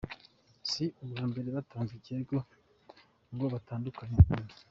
[0.69, 2.37] Si ubwa mbere batanze ikirego
[3.33, 4.53] ngo batandukane burundu.